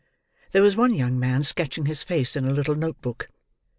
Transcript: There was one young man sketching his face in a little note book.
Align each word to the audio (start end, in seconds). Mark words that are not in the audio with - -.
There 0.49 0.63
was 0.63 0.75
one 0.75 0.95
young 0.95 1.19
man 1.19 1.43
sketching 1.43 1.85
his 1.85 2.03
face 2.03 2.35
in 2.35 2.43
a 2.43 2.51
little 2.53 2.73
note 2.73 2.99
book. 3.03 3.27